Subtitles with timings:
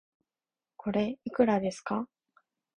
[0.77, 2.09] これ、いくらですか